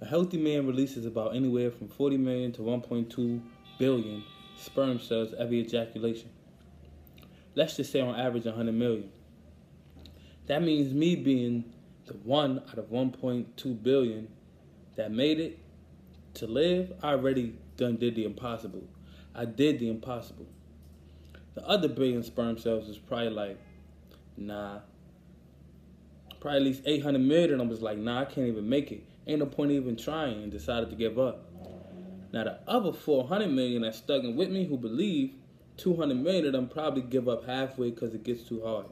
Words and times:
A 0.00 0.04
healthy 0.04 0.36
man 0.36 0.66
releases 0.66 1.06
about 1.06 1.34
anywhere 1.34 1.70
from 1.70 1.88
40 1.88 2.18
million 2.18 2.52
to 2.52 2.62
1.2 2.62 3.40
billion 3.78 4.24
sperm 4.58 5.00
cells 5.00 5.34
every 5.38 5.60
ejaculation. 5.60 6.28
Let's 7.54 7.76
just 7.76 7.92
say 7.92 8.00
on 8.00 8.14
average 8.14 8.44
100 8.44 8.72
million. 8.72 9.10
That 10.46 10.62
means 10.62 10.92
me 10.92 11.16
being 11.16 11.64
the 12.04 12.12
one 12.14 12.62
out 12.68 12.78
of 12.78 12.86
1.2 12.86 13.82
billion 13.82 14.28
that 14.96 15.10
made 15.10 15.40
it 15.40 15.58
to 16.34 16.46
live, 16.46 16.92
I 17.02 17.12
already 17.12 17.58
done 17.78 17.96
did 17.96 18.14
the 18.16 18.24
impossible. 18.24 18.84
I 19.34 19.46
did 19.46 19.78
the 19.78 19.88
impossible. 19.88 20.46
The 21.54 21.66
other 21.66 21.88
billion 21.88 22.22
sperm 22.22 22.58
cells 22.58 22.88
is 22.88 22.98
probably 22.98 23.30
like, 23.30 23.58
nah. 24.36 24.80
Probably 26.38 26.58
at 26.58 26.62
least 26.62 26.82
800 26.84 27.18
million 27.18 27.52
of 27.52 27.58
them 27.60 27.68
was 27.70 27.80
like, 27.80 27.96
nah, 27.96 28.20
I 28.20 28.24
can't 28.26 28.46
even 28.46 28.68
make 28.68 28.92
it. 28.92 29.04
Ain't 29.26 29.40
no 29.40 29.46
point 29.46 29.72
even 29.72 29.96
trying 29.96 30.42
and 30.42 30.52
decided 30.52 30.90
to 30.90 30.96
give 30.96 31.18
up. 31.18 31.50
Now 32.32 32.44
the 32.44 32.58
other 32.68 32.92
400 32.92 33.48
million 33.48 33.82
that 33.82 33.94
stuck 33.94 34.22
in 34.22 34.36
with 34.36 34.50
me 34.50 34.66
who 34.66 34.76
believe 34.76 35.34
200 35.78 36.14
million 36.14 36.46
of 36.46 36.52
them 36.52 36.68
probably 36.68 37.02
give 37.02 37.28
up 37.28 37.44
halfway 37.44 37.90
because 37.90 38.14
it 38.14 38.22
gets 38.24 38.42
too 38.42 38.62
hard. 38.64 38.86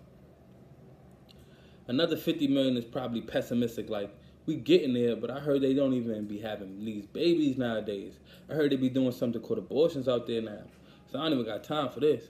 Another 1.86 2.16
50 2.16 2.48
million 2.48 2.77
is 2.77 2.84
probably 2.84 3.20
pessimistic, 3.20 3.91
like 3.91 4.10
we 4.46 4.56
getting 4.56 4.94
there, 4.94 5.16
but 5.16 5.30
I 5.30 5.38
heard 5.38 5.62
they 5.62 5.74
don't 5.74 5.94
even 5.94 6.27
be 6.27 6.38
having 6.38 6.84
these 6.84 7.06
babies 7.06 7.56
nowadays. 7.56 8.14
I 8.50 8.55
heard 8.55 8.72
they 8.72 8.77
be 8.77 8.88
doing 8.88 9.12
something 9.12 9.41
called 9.41 9.58
abortions 9.58 10.08
out 10.08 10.27
there 10.27 10.42
now. 10.42 10.62
So 11.10 11.19
I 11.19 11.24
don't 11.24 11.34
even 11.34 11.44
got 11.44 11.64
time 11.64 11.91
for 11.91 12.00
this. 12.00 12.24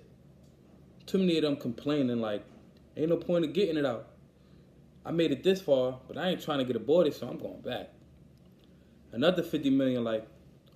Too 1.07 1.19
many 1.19 1.37
of 1.39 1.43
them 1.43 1.57
complaining 1.57 2.21
like, 2.21 2.45
ain't 2.97 3.11
no 3.11 3.17
point 3.17 3.45
of 3.45 3.53
getting 3.53 3.77
it 3.77 3.87
out. 3.87 4.11
I 5.05 5.11
made 5.11 5.33
it 5.33 5.43
this 5.43 5.61
far, 5.61 6.01
but 6.09 6.17
I 6.17 6.31
ain't 6.31 6.43
trying 6.43 6.59
to 6.59 6.65
get 6.65 6.77
aborted, 6.77 7.15
so 7.15 7.29
I'm 7.29 7.39
going 7.39 7.61
back. 7.61 7.94
Another 9.15 9.45
50 9.45 9.71
million 9.71 10.03
like, 10.03 10.27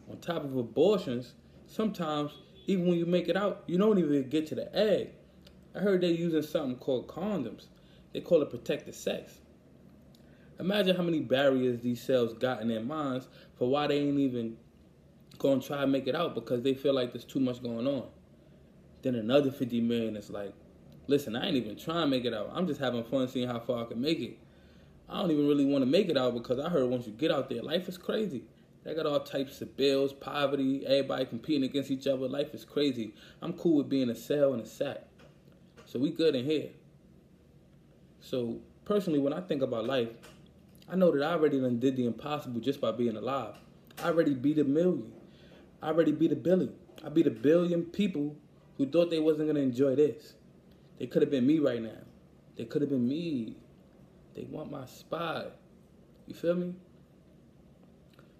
on 0.09 0.19
top 0.19 0.45
of 0.45 0.57
abortions, 0.57 1.35
sometimes 1.67 2.31
even 2.69 2.87
when 2.87 2.97
you 2.97 3.05
make 3.05 3.29
it 3.29 3.37
out, 3.37 3.65
you 3.67 3.77
don't 3.77 3.99
even 3.99 4.29
get 4.29 4.47
to 4.47 4.55
the 4.55 4.75
egg. 4.77 5.11
I 5.75 5.81
heard 5.81 6.03
they're 6.03 6.11
using 6.11 6.43
something 6.43 6.77
called 6.77 7.09
condoms. 7.09 7.67
They 8.13 8.21
call 8.21 8.41
it 8.43 8.51
protected 8.51 8.95
sex. 8.95 9.41
Imagine 10.61 10.97
how 10.97 11.03
many 11.03 11.21
barriers 11.21 11.81
these 11.81 12.01
cells 12.01 12.33
got 12.33 12.63
in 12.63 12.69
their 12.69 12.81
minds 12.81 13.27
for 13.59 13.69
why 13.69 13.89
they 13.89 13.99
ain't 13.99 14.19
even 14.21 14.57
gonna 15.39 15.61
try 15.61 15.81
to 15.81 15.87
make 15.89 16.07
it 16.07 16.15
out 16.15 16.37
because 16.37 16.63
they 16.63 16.75
feel 16.75 16.95
like 16.95 17.13
there's 17.13 17.25
too 17.25 17.41
much 17.41 17.61
going 17.61 17.89
on. 17.89 18.07
Then 19.03 19.17
another 19.17 19.51
50 19.51 19.81
million 19.81 20.17
is 20.17 20.31
like, 20.31 20.55
listen, 21.09 21.35
I 21.35 21.47
ain't 21.47 21.57
even 21.57 21.77
trying 21.77 22.03
to 22.03 22.07
make 22.07 22.25
it 22.25 22.35
out. 22.35 22.53
I'm 22.55 22.69
just 22.69 22.81
having 22.81 23.03
fun 23.03 23.27
seeing 23.27 23.49
how 23.49 23.59
far 23.59 23.85
I 23.85 23.87
can 23.87 24.01
make 24.01 24.21
it. 24.21 24.39
I 25.09 25.21
don't 25.21 25.31
even 25.31 25.49
really 25.49 25.65
want 25.65 25.83
to 25.83 25.87
make 25.87 26.09
it 26.09 26.19
out 26.19 26.35
because 26.35 26.59
I 26.59 26.69
heard 26.69 26.89
once 26.91 27.07
you 27.07 27.13
get 27.13 27.31
out 27.31 27.49
there, 27.49 27.63
life 27.63 27.89
is 27.89 27.97
crazy. 27.97 28.45
They 28.85 28.95
got 28.95 29.07
all 29.07 29.21
types 29.21 29.61
of 29.61 29.77
bills, 29.77 30.13
poverty, 30.13 30.87
everybody 30.87 31.25
competing 31.27 31.65
against 31.65 31.91
each 31.91 32.07
other. 32.07 32.29
Life 32.29 32.55
is 32.55 32.65
crazy. 32.65 33.15
I'm 33.43 33.53
cool 33.55 33.77
with 33.79 33.89
being 33.89 34.11
a 34.11 34.15
cell 34.15 34.53
and 34.53 34.63
a 34.63 34.67
sack. 34.67 35.03
So 35.85 35.99
we 35.99 36.11
good 36.11 36.35
in 36.35 36.45
here. 36.45 36.71
So 38.21 38.61
personally, 38.85 39.19
when 39.19 39.33
I 39.33 39.41
think 39.41 39.63
about 39.63 39.87
life, 39.87 40.09
I 40.91 40.97
know 40.97 41.11
that 41.11 41.23
I 41.23 41.33
already 41.33 41.61
done 41.61 41.79
did 41.79 41.97
the 41.97 42.07
impossible 42.07 42.61
just 42.61 42.81
by 42.81 42.93
being 42.93 43.17
alive. 43.17 43.55
I 44.03 44.09
already 44.09 44.35
beat 44.35 44.59
a 44.59 44.65
million. 44.65 45.13
I 45.83 45.89
already 45.89 46.13
beat 46.13 46.33
a 46.33 46.37
billion. 46.37 46.75
I 47.05 47.09
beat 47.09 47.27
a 47.27 47.31
billion 47.31 47.85
people 47.85 48.37
who 48.77 48.87
thought 48.87 49.11
they 49.11 49.21
wasn't 49.21 49.49
gonna 49.49 49.61
enjoy 49.61 49.97
this. 49.97 50.35
They 50.99 51.07
could 51.07 51.23
have 51.23 51.31
been 51.31 51.47
me 51.47 51.59
right 51.59 51.83
now. 51.83 51.99
They 52.57 52.65
could 52.65 52.83
have 52.83 52.91
been 52.91 53.07
me. 53.07 53.57
They 54.39 54.45
want 54.45 54.71
my 54.71 54.87
spot. 54.87 55.57
You 56.29 56.35
feel 56.35 56.55
me? 56.55 56.75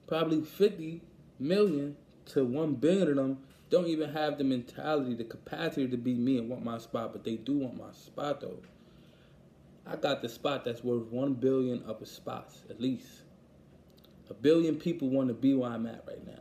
Probably 0.07 0.43
50 0.43 1.03
million 1.41 1.97
to 2.27 2.45
1 2.45 2.75
billion 2.75 3.09
of 3.09 3.17
them 3.17 3.39
don't 3.69 3.89
even 3.89 4.13
have 4.13 4.39
the 4.39 4.45
mentality, 4.45 5.15
the 5.15 5.25
capacity 5.25 5.89
to 5.89 5.97
be 5.97 6.15
me 6.15 6.39
and 6.39 6.49
want 6.49 6.65
my 6.65 6.79
spot, 6.79 7.13
but 7.13 7.25
they 7.25 7.35
do 7.35 7.59
want 7.59 7.77
my 7.77 7.91
spot 7.91 8.41
though. 8.41 8.61
I 9.85 9.97
got 9.97 10.23
the 10.23 10.29
spot 10.29 10.65
that's 10.65 10.85
worth 10.85 11.09
one 11.09 11.35
billion 11.35 11.83
other 11.85 12.07
spots, 12.07 12.63
at 12.71 12.81
least. 12.81 13.09
A 14.31 14.35
billion 14.35 14.77
people 14.77 15.09
want 15.09 15.27
to 15.29 15.35
be 15.35 15.55
where 15.55 15.71
I'm 15.71 15.87
at 15.87 16.05
right 16.07 16.25
now. 16.25 16.39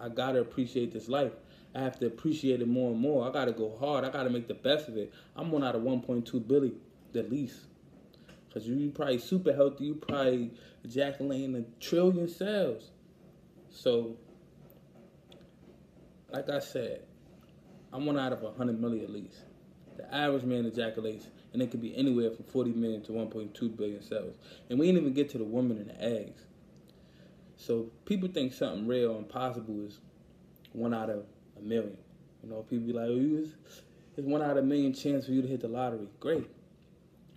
I 0.00 0.08
gotta 0.08 0.40
appreciate 0.40 0.92
this 0.92 1.10
life. 1.10 1.32
I 1.74 1.80
have 1.80 1.98
to 1.98 2.06
appreciate 2.06 2.62
it 2.62 2.68
more 2.68 2.92
and 2.92 3.00
more. 3.00 3.28
I 3.28 3.32
gotta 3.32 3.52
go 3.52 3.76
hard. 3.78 4.04
I 4.04 4.08
gotta 4.08 4.30
make 4.30 4.48
the 4.48 4.54
best 4.54 4.88
of 4.88 4.96
it. 4.96 5.12
I'm 5.36 5.50
one 5.50 5.62
out 5.62 5.74
of 5.74 5.82
1.2 5.82 6.48
billion, 6.48 6.80
at 7.14 7.30
least. 7.30 7.66
Cause 8.56 8.66
you 8.66 8.88
probably 8.88 9.18
super 9.18 9.52
healthy. 9.52 9.84
You 9.84 9.96
probably 9.96 10.50
ejaculating 10.82 11.54
a 11.56 11.64
trillion 11.78 12.26
cells. 12.26 12.90
So, 13.68 14.16
like 16.32 16.48
I 16.48 16.60
said, 16.60 17.02
I'm 17.92 18.06
one 18.06 18.18
out 18.18 18.32
of 18.32 18.40
a 18.40 18.46
100 18.46 18.80
million 18.80 19.04
at 19.04 19.10
least. 19.10 19.42
The 19.98 20.14
average 20.14 20.44
man 20.44 20.64
ejaculates 20.64 21.26
and 21.52 21.60
it 21.60 21.70
could 21.70 21.82
be 21.82 21.94
anywhere 21.94 22.30
from 22.30 22.46
40 22.46 22.72
million 22.72 23.02
to 23.02 23.12
1.2 23.12 23.76
billion 23.76 24.02
cells. 24.02 24.36
And 24.70 24.78
we 24.78 24.86
didn't 24.86 25.02
even 25.02 25.12
get 25.12 25.28
to 25.32 25.38
the 25.38 25.44
woman 25.44 25.76
and 25.76 25.90
the 25.90 26.02
eggs. 26.02 26.40
So 27.58 27.90
people 28.06 28.30
think 28.30 28.54
something 28.54 28.86
real 28.86 29.18
and 29.18 29.28
possible 29.28 29.84
is 29.84 29.98
one 30.72 30.94
out 30.94 31.10
of 31.10 31.26
a 31.58 31.60
million. 31.60 31.98
You 32.42 32.48
know, 32.48 32.62
people 32.62 32.86
be 32.86 32.94
like, 32.94 33.08
oh, 33.10 33.42
it's, 33.42 33.82
it's 34.16 34.26
one 34.26 34.40
out 34.40 34.52
of 34.52 34.64
a 34.64 34.66
million 34.66 34.94
chance 34.94 35.26
for 35.26 35.32
you 35.32 35.42
to 35.42 35.48
hit 35.48 35.60
the 35.60 35.68
lottery. 35.68 36.08
Great. 36.20 36.48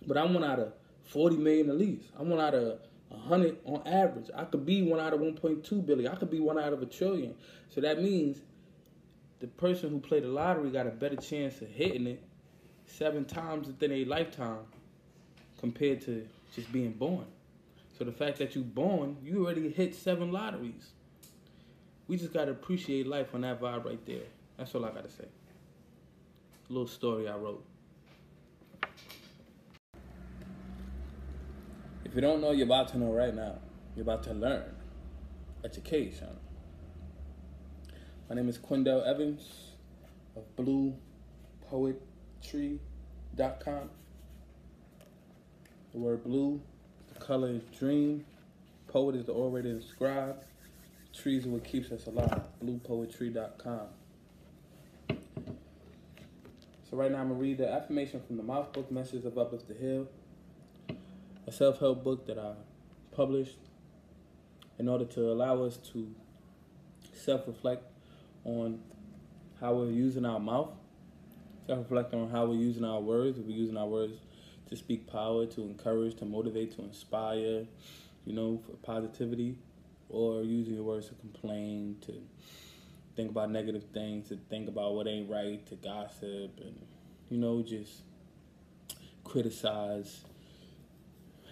But 0.06 0.16
I'm 0.16 0.32
one 0.32 0.44
out 0.44 0.60
of 0.60 0.72
40 1.10 1.36
million 1.36 1.68
at 1.70 1.76
least. 1.76 2.06
I'm 2.18 2.30
one 2.30 2.40
out 2.40 2.54
of 2.54 2.78
100 3.08 3.58
on 3.64 3.86
average. 3.86 4.30
I 4.34 4.44
could 4.44 4.64
be 4.64 4.82
one 4.82 5.00
out 5.00 5.12
of 5.12 5.20
1.2 5.20 5.84
billion. 5.84 6.10
I 6.10 6.16
could 6.16 6.30
be 6.30 6.40
one 6.40 6.58
out 6.58 6.72
of 6.72 6.82
a 6.82 6.86
trillion. 6.86 7.34
So 7.68 7.80
that 7.80 8.00
means 8.00 8.38
the 9.40 9.48
person 9.48 9.90
who 9.90 9.98
played 9.98 10.22
the 10.22 10.28
lottery 10.28 10.70
got 10.70 10.86
a 10.86 10.90
better 10.90 11.16
chance 11.16 11.60
of 11.60 11.68
hitting 11.68 12.06
it 12.06 12.22
seven 12.86 13.24
times 13.24 13.66
within 13.66 13.90
a 13.92 14.04
lifetime 14.04 14.60
compared 15.58 16.00
to 16.02 16.26
just 16.54 16.72
being 16.72 16.92
born. 16.92 17.26
So 17.98 18.04
the 18.04 18.12
fact 18.12 18.38
that 18.38 18.54
you're 18.54 18.64
born, 18.64 19.16
you 19.22 19.44
already 19.44 19.70
hit 19.70 19.94
seven 19.94 20.30
lotteries. 20.30 20.90
We 22.06 22.16
just 22.16 22.32
gotta 22.32 22.52
appreciate 22.52 23.06
life 23.06 23.34
on 23.34 23.42
that 23.42 23.60
vibe 23.60 23.84
right 23.84 24.04
there. 24.06 24.24
That's 24.56 24.74
all 24.74 24.84
I 24.84 24.90
gotta 24.90 25.10
say. 25.10 25.24
A 26.68 26.72
little 26.72 26.88
story 26.88 27.28
I 27.28 27.36
wrote. 27.36 27.64
If 32.10 32.16
you 32.16 32.22
don't 32.22 32.40
know, 32.40 32.50
you're 32.50 32.66
about 32.66 32.88
to 32.88 32.98
know 32.98 33.12
right 33.12 33.32
now. 33.32 33.60
You're 33.94 34.02
about 34.02 34.24
to 34.24 34.34
learn. 34.34 34.64
Education. 35.64 36.26
My 38.28 38.34
name 38.34 38.48
is 38.48 38.58
Quindell 38.58 39.06
Evans 39.06 39.76
of 40.34 40.42
Blue 40.56 40.92
Poet 41.68 42.02
tree.com. 42.42 43.90
The 45.92 45.98
word 45.98 46.24
blue, 46.24 46.60
the 47.14 47.20
color 47.20 47.50
is 47.50 47.62
dream. 47.78 48.24
Poet 48.88 49.14
is 49.14 49.26
the 49.26 49.32
orator 49.32 49.68
and 49.68 49.84
scribe. 49.84 50.42
Trees 51.14 51.46
are 51.46 51.50
what 51.50 51.62
keeps 51.62 51.92
us 51.92 52.06
alive. 52.06 52.40
Bluepoetry.com. 52.64 53.86
So 56.90 56.96
right 56.96 57.12
now 57.12 57.18
I'm 57.18 57.28
gonna 57.28 57.38
read 57.38 57.58
the 57.58 57.72
affirmation 57.72 58.20
from 58.26 58.36
the 58.36 58.42
Mouth 58.42 58.72
Book 58.72 58.90
Message 58.90 59.24
of 59.24 59.38
Uplift 59.38 59.68
the 59.68 59.74
Hill, 59.74 60.08
a 61.50 61.52
self-help 61.52 62.04
book 62.04 62.28
that 62.28 62.38
I 62.38 62.52
published 63.10 63.58
in 64.78 64.88
order 64.88 65.04
to 65.04 65.32
allow 65.32 65.64
us 65.64 65.78
to 65.92 66.14
self-reflect 67.12 67.82
on 68.44 68.78
how 69.60 69.74
we're 69.74 69.90
using 69.90 70.24
our 70.24 70.38
mouth 70.38 70.70
self-reflect 71.66 72.14
on 72.14 72.30
how 72.30 72.46
we're 72.46 72.54
using 72.54 72.84
our 72.84 73.00
words. 73.00 73.38
If 73.38 73.46
we're 73.46 73.56
using 73.56 73.76
our 73.76 73.86
words 73.86 74.14
to 74.68 74.76
speak 74.76 75.10
power, 75.10 75.44
to 75.46 75.62
encourage, 75.62 76.16
to 76.16 76.24
motivate, 76.24 76.76
to 76.76 76.82
inspire, 76.82 77.66
you 78.24 78.32
know, 78.32 78.62
for 78.64 78.76
positivity, 78.76 79.56
or 80.08 80.42
using 80.42 80.74
your 80.74 80.84
words 80.84 81.08
to 81.08 81.14
complain, 81.14 81.96
to 82.02 82.14
think 83.16 83.30
about 83.30 83.50
negative 83.50 83.84
things, 83.92 84.28
to 84.28 84.38
think 84.48 84.68
about 84.68 84.94
what 84.94 85.08
ain't 85.08 85.28
right, 85.28 85.66
to 85.66 85.74
gossip, 85.76 86.60
and 86.60 86.86
you 87.28 87.38
know, 87.38 87.60
just 87.62 88.02
criticize 89.24 90.24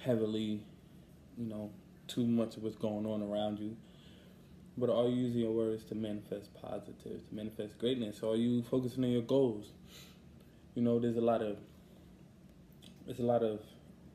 heavily, 0.08 0.64
you 1.36 1.44
know, 1.44 1.70
too 2.06 2.26
much 2.26 2.56
of 2.56 2.62
what's 2.62 2.76
going 2.76 3.04
on 3.04 3.22
around 3.22 3.58
you. 3.58 3.76
But 4.78 4.88
are 4.88 5.06
you 5.06 5.26
using 5.26 5.40
your 5.42 5.52
words 5.52 5.84
to 5.86 5.94
manifest 5.94 6.54
positive, 6.54 6.98
to 7.02 7.34
manifest 7.34 7.78
greatness? 7.78 8.22
Are 8.22 8.36
you 8.36 8.62
focusing 8.62 9.04
on 9.04 9.10
your 9.10 9.22
goals? 9.22 9.72
You 10.74 10.82
know, 10.82 10.98
there's 10.98 11.16
a 11.16 11.20
lot 11.20 11.42
of 11.42 11.58
there's 13.04 13.18
a 13.18 13.22
lot 13.34 13.42
of 13.42 13.60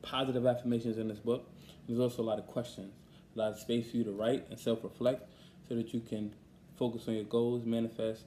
positive 0.02 0.46
affirmations 0.46 0.98
in 0.98 1.06
this 1.06 1.18
book. 1.18 1.48
There's 1.86 2.00
also 2.00 2.22
a 2.22 2.28
lot 2.30 2.38
of 2.38 2.46
questions, 2.46 2.92
a 3.36 3.38
lot 3.38 3.52
of 3.52 3.58
space 3.58 3.90
for 3.90 3.96
you 3.98 4.04
to 4.04 4.12
write 4.12 4.46
and 4.50 4.58
self-reflect, 4.58 5.30
so 5.68 5.76
that 5.76 5.94
you 5.94 6.00
can 6.00 6.34
focus 6.76 7.06
on 7.06 7.14
your 7.14 7.24
goals, 7.24 7.64
manifest 7.64 8.24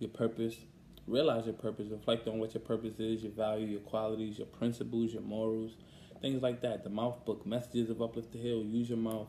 your 0.00 0.10
purpose, 0.10 0.56
realize 1.06 1.44
your 1.44 1.54
purpose, 1.54 1.88
reflect 1.90 2.26
on 2.26 2.38
what 2.38 2.54
your 2.54 2.62
purpose 2.62 2.98
is, 2.98 3.22
your 3.22 3.32
value, 3.32 3.66
your 3.66 3.80
qualities, 3.80 4.38
your 4.38 4.46
principles, 4.46 5.12
your 5.12 5.22
morals, 5.22 5.72
things 6.20 6.42
like 6.42 6.60
that. 6.62 6.84
The 6.84 6.90
mouth 6.90 7.24
book, 7.24 7.46
messages 7.46 7.90
of 7.90 8.02
Uplift 8.02 8.32
the 8.32 8.38
Hill. 8.38 8.62
Use 8.62 8.88
your 8.88 8.98
mouth 8.98 9.28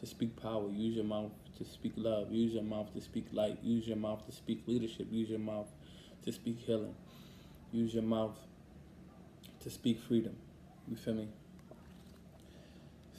to 0.00 0.06
speak 0.06 0.40
power. 0.40 0.68
Use 0.70 0.96
your 0.96 1.04
mouth 1.04 1.32
to 1.58 1.64
speak 1.64 1.92
love. 1.96 2.30
Use 2.32 2.54
your 2.54 2.62
mouth 2.62 2.92
to 2.94 3.00
speak 3.00 3.26
light. 3.32 3.58
Use 3.62 3.86
your 3.86 3.96
mouth 3.96 4.24
to 4.26 4.32
speak 4.32 4.62
leadership. 4.66 5.06
Use 5.10 5.30
your 5.30 5.38
mouth 5.38 5.68
to 6.24 6.32
speak 6.32 6.58
healing. 6.58 6.94
Use 7.72 7.94
your 7.94 8.02
mouth 8.02 8.36
to 9.60 9.70
speak 9.70 10.00
freedom. 10.00 10.36
You 10.88 10.96
feel 10.96 11.14
me? 11.14 11.28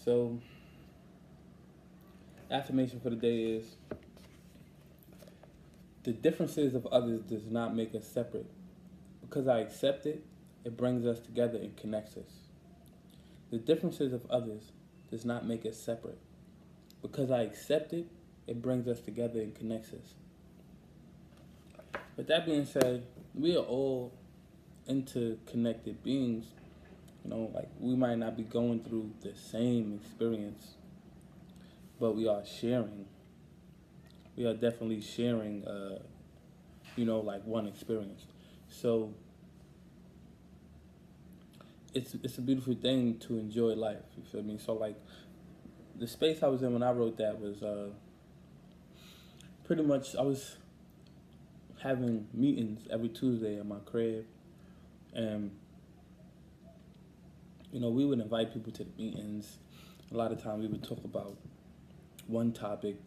So, 0.04 0.40
affirmation 2.52 3.00
for 3.00 3.10
the 3.10 3.16
day 3.16 3.44
is 3.44 3.76
the 6.04 6.12
differences 6.12 6.76
of 6.76 6.86
others 6.88 7.22
does 7.22 7.46
not 7.46 7.74
make 7.76 7.96
us 7.96 8.06
separate. 8.06 8.50
Because 9.22 9.48
I 9.48 9.60
accept 9.60 10.06
it, 10.06 10.24
it 10.66 10.76
brings 10.76 11.06
us 11.06 11.20
together 11.20 11.58
and 11.58 11.76
connects 11.78 12.18
us. 12.18 12.43
The 13.54 13.60
differences 13.60 14.14
of 14.14 14.26
others 14.32 14.72
does 15.12 15.26
not 15.26 15.46
make 15.46 15.64
us 15.64 15.78
separate. 15.78 16.18
Because 17.04 17.30
I 17.30 17.44
accept 17.44 17.94
it, 17.94 18.08
it 18.48 18.64
brings 18.64 18.88
us 18.88 19.00
together 19.00 19.40
and 19.42 19.54
connects 19.54 19.92
us. 19.94 20.16
With 22.18 22.26
that 22.30 22.48
being 22.48 22.66
said, 22.66 23.06
we 23.36 23.56
are 23.56 23.60
all 23.60 24.12
interconnected 24.88 26.02
beings. 26.02 26.46
You 27.24 27.30
know, 27.30 27.52
like 27.54 27.70
we 27.80 27.96
might 27.96 28.18
not 28.18 28.36
be 28.36 28.42
going 28.42 28.80
through 28.80 29.12
the 29.22 29.36
same 29.36 30.00
experience, 30.04 30.74
but 32.00 32.16
we 32.16 32.28
are 32.28 32.44
sharing. 32.44 33.06
We 34.36 34.48
are 34.48 34.56
definitely 34.56 35.02
sharing, 35.02 35.64
uh, 35.68 36.00
you 36.96 37.06
know, 37.06 37.20
like 37.20 37.46
one 37.46 37.68
experience. 37.68 38.26
So 38.68 39.14
it's 41.94 42.16
it's 42.24 42.38
a 42.38 42.42
beautiful 42.42 42.76
thing 42.76 43.18
to 43.20 43.38
enjoy 43.38 43.74
life. 43.74 43.98
You 44.18 44.24
feel 44.32 44.44
me? 44.44 44.58
So 44.58 44.74
like 44.74 44.96
the 45.96 46.08
space 46.08 46.42
I 46.44 46.48
was 46.48 46.64
in 46.64 46.74
when 46.74 46.84
I 46.84 46.92
wrote 46.92 47.18
that 47.18 47.40
was 47.40 47.62
uh, 47.62 47.90
pretty 49.64 49.84
much 49.84 50.16
I 50.16 50.22
was 50.22 50.58
having 51.82 52.28
meetings 52.34 52.88
every 52.90 53.10
Tuesday 53.10 53.60
at 53.60 53.66
my 53.66 53.80
crib, 53.86 54.26
and 55.14 55.52
you 57.72 57.80
know 57.80 57.90
we 57.90 58.06
would 58.06 58.20
invite 58.20 58.54
people 58.54 58.72
to 58.74 58.84
the 58.84 58.92
meetings. 58.98 59.58
A 60.12 60.18
lot 60.18 60.32
of 60.32 60.42
times 60.42 60.62
we 60.62 60.68
would 60.68 60.84
talk 60.84 61.04
about 61.04 61.36
one 62.28 62.52
topic, 62.52 62.98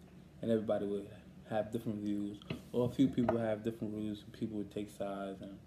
and 0.42 0.50
everybody 0.50 0.86
would 0.86 1.08
have 1.50 1.72
different 1.72 1.98
views, 1.98 2.38
or 2.72 2.86
a 2.86 2.92
few 2.92 3.08
people 3.08 3.38
have 3.38 3.64
different 3.64 3.94
views. 3.94 4.22
And 4.24 4.32
people 4.32 4.58
would 4.58 4.72
take 4.72 4.90
sides 4.90 5.40
and 5.42 5.58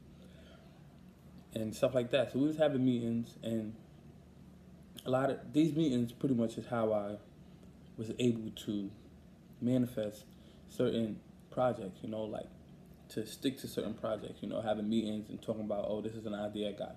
and 1.54 1.76
stuff 1.76 1.94
like 1.94 2.12
that. 2.12 2.32
So 2.32 2.40
we 2.40 2.48
was 2.48 2.58
having 2.58 2.86
meetings, 2.86 3.36
and 3.44 3.76
a 5.06 5.10
lot 5.10 5.30
of 5.30 5.54
these 5.54 5.76
meetings 5.76 6.12
pretty 6.12 6.36
much 6.36 6.58
is 6.58 6.66
how 6.68 6.94
I 6.94 7.18
was 7.98 8.12
able 8.20 8.52
to 8.66 8.90
manifest 9.62 10.26
certain 10.70 11.20
projects. 11.52 12.00
You 12.04 12.10
know, 12.10 12.24
like 12.24 12.48
to 13.10 13.26
stick 13.26 13.58
to 13.60 13.68
certain 13.68 13.94
projects. 13.94 14.42
You 14.42 14.50
know, 14.50 14.62
having 14.62 14.90
meetings 14.90 15.30
and 15.30 15.42
talking 15.42 15.64
about, 15.64 15.86
oh, 15.88 16.02
this 16.02 16.14
is 16.14 16.26
an 16.26 16.34
idea 16.34 16.70
I 16.70 16.74
got. 16.74 16.96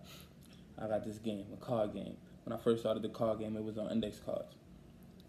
I 0.79 0.89
got 0.89 1.05
this 1.05 1.19
game, 1.19 1.47
a 1.53 1.57
card 1.57 1.95
game. 1.95 2.17
When 2.45 2.53
I 2.53 2.61
first 2.61 2.81
started 2.81 3.03
the 3.03 3.09
card 3.09 3.39
game, 3.39 3.57
it 3.57 3.63
was 3.63 3.79
on 3.79 3.91
index 3.91 4.19
cards. 4.19 4.55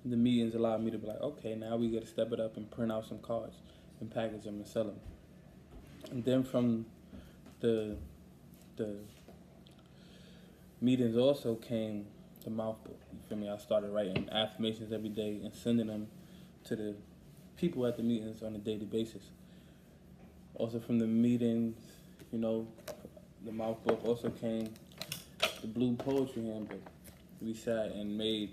The 0.06 0.18
meetings 0.18 0.56
allowed 0.56 0.84
me 0.84 0.92
to 0.92 0.98
be 0.98 1.08
like, 1.08 1.22
okay, 1.22 1.56
now 1.56 1.78
we 1.78 1.90
got 1.90 2.02
to 2.02 2.08
step 2.08 2.32
it 2.32 2.40
up 2.40 2.58
and 2.58 2.70
print 2.70 2.92
out 2.92 3.06
some 3.08 3.20
cards 3.20 3.56
and 4.00 4.12
package 4.12 4.44
them 4.44 4.56
and 4.56 4.68
sell 4.68 4.86
them. 4.86 5.00
And 6.12 6.26
then 6.26 6.44
from 6.44 6.86
the 7.62 7.98
the 8.76 8.96
meetings 10.82 11.18
also 11.18 11.56
came 11.56 12.06
the 12.44 12.50
mouth 12.50 12.84
book. 12.84 13.00
You 13.12 13.20
feel 13.30 13.38
me? 13.38 13.50
I 13.50 13.58
started 13.58 13.92
writing 13.92 14.28
affirmations 14.32 14.92
every 14.92 15.10
day 15.10 15.40
and 15.44 15.54
sending 15.54 15.88
them 15.88 16.08
to 16.66 16.76
the 16.76 16.96
people 17.58 17.86
at 17.86 17.98
the 17.98 18.04
meetings 18.04 18.44
on 18.44 18.56
a 18.56 18.58
daily 18.58 18.86
basis. 18.86 19.24
Also 20.56 20.80
from 20.80 21.00
the 21.00 21.08
meetings, 21.08 21.78
you 22.32 22.40
know, 22.40 22.68
the 23.46 23.52
mouth 23.52 23.84
book 23.84 24.02
also 24.06 24.30
came 24.30 24.74
the 25.62 25.68
blue 25.68 25.96
poetry 25.96 26.46
handbook. 26.46 26.82
We 27.42 27.54
sat 27.54 27.92
and 27.92 28.18
made 28.18 28.52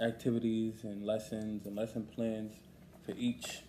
activities 0.00 0.84
and 0.84 1.04
lessons 1.04 1.66
and 1.66 1.76
lesson 1.76 2.06
plans 2.14 2.52
for 3.04 3.12
each 3.16 3.62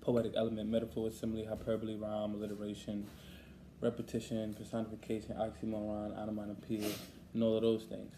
poetic 0.00 0.32
element, 0.36 0.68
metaphor, 0.68 1.10
simile, 1.10 1.46
hyperbole, 1.46 1.96
rhyme, 1.96 2.34
alliteration, 2.34 3.06
repetition, 3.82 4.54
personification, 4.54 5.34
oxymoron, 5.34 6.16
onomatopoeia, 6.16 6.90
and 7.34 7.42
all 7.42 7.56
of 7.56 7.62
those 7.62 7.82
things. 7.82 8.14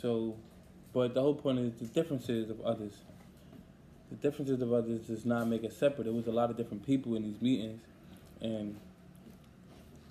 So, 0.00 0.36
but 0.92 1.14
the 1.14 1.20
whole 1.20 1.34
point 1.34 1.58
is 1.58 1.72
the 1.80 1.86
differences 1.86 2.50
of 2.50 2.60
others. 2.60 2.92
The 4.10 4.16
differences 4.16 4.60
of 4.60 4.72
others 4.72 5.06
does 5.06 5.24
not 5.24 5.48
make 5.48 5.64
us 5.64 5.76
separate. 5.76 6.04
There 6.04 6.12
was 6.12 6.26
a 6.26 6.32
lot 6.32 6.50
of 6.50 6.56
different 6.56 6.86
people 6.86 7.16
in 7.16 7.22
these 7.22 7.40
meetings, 7.40 7.80
and 8.40 8.78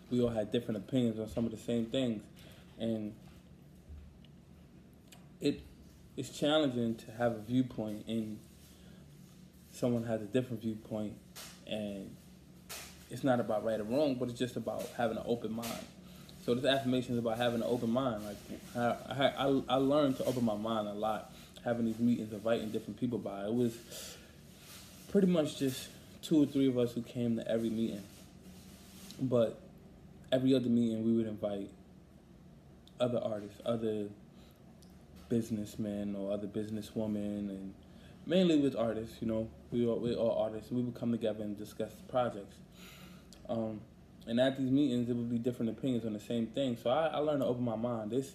we 0.09 0.21
all 0.21 0.29
had 0.29 0.51
different 0.51 0.77
opinions 0.77 1.19
on 1.19 1.29
some 1.29 1.45
of 1.45 1.51
the 1.51 1.57
same 1.57 1.85
things, 1.85 2.23
and 2.79 3.13
it 5.39 5.61
it's 6.17 6.29
challenging 6.29 6.95
to 6.95 7.11
have 7.11 7.31
a 7.33 7.39
viewpoint 7.39 8.05
and 8.07 8.37
someone 9.71 10.03
has 10.03 10.21
a 10.21 10.25
different 10.25 10.61
viewpoint 10.61 11.13
and 11.65 12.15
it's 13.11 13.23
not 13.23 13.39
about 13.39 13.63
right 13.65 13.79
or 13.79 13.83
wrong, 13.83 14.15
but 14.15 14.29
it's 14.29 14.39
just 14.39 14.55
about 14.55 14.87
having 14.97 15.17
an 15.17 15.23
open 15.25 15.51
mind. 15.51 15.85
So 16.45 16.55
this 16.55 16.65
affirmation 16.65 17.13
is 17.13 17.19
about 17.19 17.37
having 17.37 17.61
an 17.61 17.67
open 17.67 17.91
mind. 17.91 18.23
Like 18.25 18.37
I, 18.75 19.25
I, 19.37 19.61
I 19.69 19.75
learned 19.75 20.17
to 20.17 20.25
open 20.25 20.43
my 20.43 20.55
mind 20.55 20.87
a 20.87 20.93
lot, 20.93 21.31
having 21.63 21.85
these 21.85 21.99
meetings, 21.99 22.31
inviting 22.33 22.71
different 22.71 22.99
people 22.99 23.19
by. 23.19 23.45
It 23.45 23.53
was 23.53 23.75
pretty 25.11 25.27
much 25.27 25.59
just 25.59 25.89
two 26.21 26.41
or 26.41 26.45
three 26.45 26.67
of 26.67 26.77
us 26.77 26.93
who 26.93 27.01
came 27.01 27.35
to 27.35 27.47
every 27.47 27.69
meeting, 27.69 28.01
but 29.19 29.59
every 30.31 30.55
other 30.55 30.69
meeting 30.69 31.03
we 31.05 31.17
would 31.17 31.27
invite 31.27 31.69
other 32.99 33.19
artists, 33.23 33.59
other 33.65 34.07
businessmen 35.29 36.15
or 36.15 36.31
other 36.31 36.47
businesswomen, 36.47 37.49
and 37.49 37.73
mainly 38.25 38.57
with 38.57 38.75
artists. 38.75 39.17
You 39.21 39.27
know, 39.27 39.49
we 39.71 39.85
are 39.85 39.95
we 39.95 40.15
all 40.15 40.41
artists. 40.41 40.71
We 40.71 40.81
would 40.81 40.95
come 40.95 41.11
together 41.11 41.43
and 41.43 41.57
discuss 41.57 41.91
projects. 42.09 42.55
Um, 43.51 43.81
and 44.27 44.39
at 44.39 44.57
these 44.57 44.71
meetings, 44.71 45.09
it 45.09 45.15
would 45.15 45.29
be 45.29 45.37
different 45.37 45.71
opinions 45.71 46.05
on 46.05 46.13
the 46.13 46.19
same 46.19 46.47
thing. 46.47 46.77
So 46.81 46.89
I, 46.89 47.07
I 47.07 47.17
learned 47.17 47.41
to 47.41 47.47
open 47.47 47.63
my 47.63 47.75
mind. 47.75 48.11
This, 48.11 48.31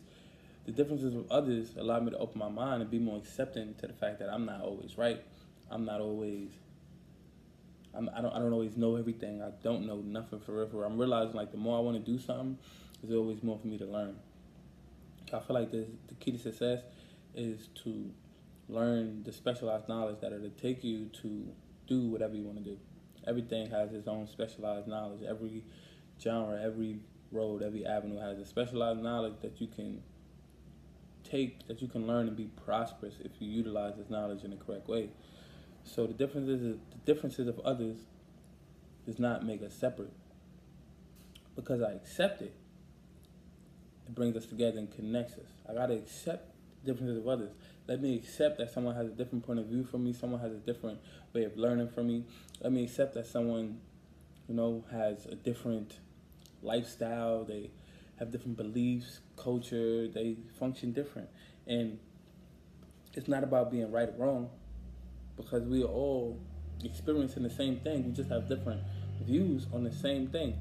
the 0.66 0.72
differences 0.72 1.14
with 1.14 1.30
others 1.30 1.70
allowed 1.78 2.04
me 2.04 2.10
to 2.10 2.18
open 2.18 2.38
my 2.38 2.48
mind 2.48 2.82
and 2.82 2.90
be 2.90 2.98
more 2.98 3.16
accepting 3.16 3.74
to 3.76 3.86
the 3.86 3.94
fact 3.94 4.18
that 4.18 4.28
I'm 4.28 4.44
not 4.44 4.60
always 4.60 4.98
right. 4.98 5.22
I'm 5.70 5.84
not 5.84 6.00
always. 6.00 6.50
I'm, 7.94 8.10
I 8.14 8.20
don't. 8.20 8.32
I 8.32 8.38
don't 8.40 8.52
always 8.52 8.76
know 8.76 8.96
everything. 8.96 9.42
I 9.42 9.50
don't 9.62 9.86
know 9.86 9.96
nothing 9.96 10.40
for 10.40 10.52
real. 10.52 10.84
I'm 10.84 10.98
realizing 10.98 11.34
like 11.34 11.50
the 11.50 11.56
more 11.56 11.78
I 11.78 11.80
want 11.80 12.04
to 12.04 12.12
do 12.12 12.18
something, 12.18 12.58
there's 13.02 13.16
always 13.16 13.42
more 13.42 13.58
for 13.58 13.66
me 13.66 13.78
to 13.78 13.86
learn. 13.86 14.16
I 15.32 15.40
feel 15.40 15.54
like 15.54 15.70
the 15.70 15.86
the 16.08 16.14
key 16.14 16.32
to 16.32 16.38
success 16.38 16.82
is 17.34 17.68
to 17.84 18.10
learn 18.68 19.22
the 19.22 19.32
specialized 19.32 19.88
knowledge 19.88 20.20
that 20.20 20.32
it'll 20.32 20.50
take 20.50 20.84
you 20.84 21.06
to 21.22 21.48
do 21.86 22.08
whatever 22.08 22.34
you 22.34 22.42
want 22.42 22.58
to 22.58 22.64
do 22.64 22.76
everything 23.26 23.70
has 23.70 23.92
its 23.92 24.08
own 24.08 24.26
specialized 24.26 24.86
knowledge. 24.86 25.22
Every 25.22 25.64
genre, 26.20 26.60
every 26.62 27.00
road, 27.32 27.62
every 27.62 27.84
avenue 27.84 28.18
has 28.18 28.38
a 28.38 28.46
specialized 28.46 29.00
knowledge 29.00 29.34
that 29.42 29.60
you 29.60 29.66
can 29.66 30.02
take, 31.24 31.66
that 31.66 31.82
you 31.82 31.88
can 31.88 32.06
learn 32.06 32.28
and 32.28 32.36
be 32.36 32.48
prosperous 32.64 33.14
if 33.24 33.32
you 33.40 33.50
utilize 33.50 33.96
this 33.96 34.10
knowledge 34.10 34.44
in 34.44 34.50
the 34.50 34.56
correct 34.56 34.88
way. 34.88 35.10
So 35.84 36.06
the 36.06 36.14
differences, 36.14 36.78
the 36.90 37.12
differences 37.12 37.48
of 37.48 37.58
others 37.60 37.96
does 39.06 39.18
not 39.18 39.44
make 39.44 39.62
us 39.62 39.72
separate. 39.72 40.12
Because 41.54 41.80
I 41.80 41.92
accept 41.92 42.42
it, 42.42 42.54
it 44.06 44.14
brings 44.14 44.36
us 44.36 44.46
together 44.46 44.78
and 44.78 44.94
connects 44.94 45.34
us. 45.34 45.48
I 45.68 45.74
gotta 45.74 45.94
accept 45.94 46.52
the 46.84 46.92
differences 46.92 47.18
of 47.18 47.28
others. 47.28 47.50
Let 47.88 48.02
me 48.02 48.16
accept 48.16 48.58
that 48.58 48.72
someone 48.72 48.96
has 48.96 49.06
a 49.06 49.12
different 49.12 49.46
point 49.46 49.60
of 49.60 49.66
view 49.66 49.84
from 49.84 50.04
me. 50.04 50.12
Someone 50.12 50.40
has 50.40 50.52
a 50.52 50.56
different 50.56 50.98
way 51.32 51.44
of 51.44 51.56
learning 51.56 51.88
from 51.88 52.08
me. 52.08 52.24
Let 52.60 52.72
me 52.72 52.84
accept 52.84 53.14
that 53.14 53.26
someone, 53.26 53.80
you 54.48 54.54
know, 54.54 54.84
has 54.90 55.26
a 55.26 55.36
different 55.36 55.98
lifestyle. 56.62 57.44
They 57.44 57.70
have 58.18 58.32
different 58.32 58.56
beliefs, 58.56 59.20
culture. 59.36 60.08
They 60.08 60.36
function 60.58 60.92
different, 60.92 61.28
and 61.66 61.98
it's 63.14 63.28
not 63.28 63.44
about 63.44 63.70
being 63.70 63.92
right 63.92 64.08
or 64.08 64.26
wrong, 64.26 64.50
because 65.36 65.62
we 65.62 65.82
are 65.82 65.88
all 65.88 66.40
experiencing 66.82 67.44
the 67.44 67.50
same 67.50 67.78
thing. 67.80 68.04
We 68.04 68.12
just 68.12 68.30
have 68.30 68.48
different 68.48 68.80
views 69.22 69.66
on 69.72 69.84
the 69.84 69.92
same 69.92 70.26
thing. 70.28 70.58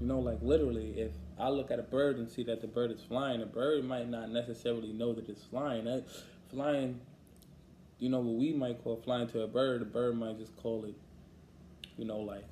You 0.00 0.06
know, 0.06 0.20
like 0.20 0.38
literally, 0.40 0.98
if 0.98 1.12
I 1.38 1.48
look 1.48 1.70
at 1.70 1.78
a 1.78 1.82
bird 1.82 2.16
and 2.16 2.30
see 2.30 2.44
that 2.44 2.60
the 2.60 2.66
bird 2.66 2.90
is 2.90 3.02
flying, 3.02 3.42
a 3.42 3.46
bird 3.46 3.84
might 3.84 4.08
not 4.08 4.30
necessarily 4.30 4.92
know 4.92 5.12
that 5.14 5.28
it's 5.28 5.44
flying. 5.44 5.84
That 5.84 6.06
flying, 6.50 7.00
you 7.98 8.08
know, 8.08 8.20
what 8.20 8.36
we 8.38 8.52
might 8.52 8.82
call 8.82 8.96
flying 8.96 9.28
to 9.28 9.42
a 9.42 9.46
bird, 9.46 9.82
a 9.82 9.84
bird 9.84 10.16
might 10.16 10.38
just 10.38 10.56
call 10.56 10.84
it, 10.84 10.94
you 11.96 12.04
know, 12.04 12.18
like 12.20 12.44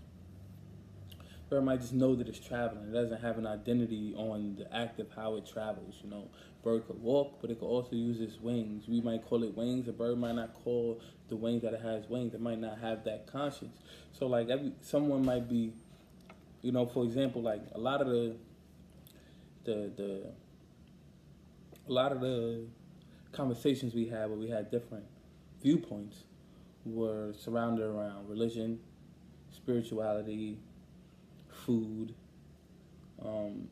bird 1.49 1.65
might 1.65 1.81
just 1.81 1.95
know 1.95 2.15
that 2.15 2.29
it's 2.29 2.39
traveling. 2.39 2.89
It 2.89 2.93
doesn't 2.93 3.21
have 3.21 3.39
an 3.39 3.47
identity 3.47 4.15
on 4.17 4.57
the 4.57 4.75
act 4.75 5.01
of 5.01 5.11
how 5.15 5.37
it 5.37 5.47
travels. 5.47 5.97
You 6.03 6.11
know, 6.11 6.29
bird 6.63 6.87
could 6.87 7.01
walk, 7.01 7.39
but 7.41 7.51
it 7.51 7.59
could 7.59 7.67
also 7.67 7.97
use 7.97 8.21
its 8.21 8.39
wings. 8.41 8.85
We 8.87 9.01
might 9.01 9.25
call 9.25 9.43
it 9.43 9.57
wings. 9.57 9.89
A 9.89 9.93
bird 9.93 10.19
might 10.19 10.35
not 10.35 10.55
call 10.55 11.01
the 11.29 11.37
wings 11.37 11.63
that 11.63 11.73
it 11.73 11.81
has 11.81 12.09
wings. 12.09 12.35
It 12.35 12.41
might 12.41 12.59
not 12.59 12.79
have 12.79 13.05
that 13.05 13.27
conscience. 13.27 13.79
So 14.13 14.27
like 14.27 14.49
every 14.49 14.73
someone 14.83 15.25
might 15.25 15.49
be, 15.49 15.73
you 16.63 16.73
know, 16.73 16.87
for 16.87 17.05
example, 17.05 17.43
like 17.43 17.63
a 17.75 17.79
lot 17.79 18.01
of 18.01 18.09
the 18.09 18.37
the 19.65 19.91
the 19.97 20.23
a 21.89 21.93
lot 21.93 22.13
of 22.13 22.21
the 22.21 22.67
conversations 23.33 23.95
we 23.95 24.07
had 24.07 24.29
where 24.29 24.39
we 24.39 24.49
had 24.49 24.71
different 24.71 25.05
viewpoints 25.63 26.25
were 26.85 27.33
surrounded 27.33 27.85
around 27.85 28.29
religion, 28.29 28.79
spirituality, 29.53 30.59
food, 31.67 32.15
um, 33.25 33.69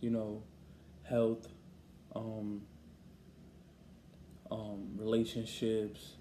you 0.00 0.10
know, 0.10 0.42
health, 1.02 1.48
um, 2.14 2.62
um, 4.50 4.88
relationships, 4.96 6.14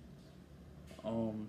um, 1.04 1.48